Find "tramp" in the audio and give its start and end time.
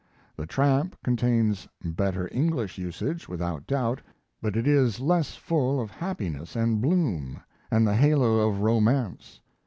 0.47-0.97